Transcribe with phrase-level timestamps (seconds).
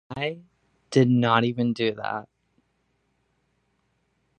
[0.09, 0.39] I
[0.89, 2.27] did not even do that.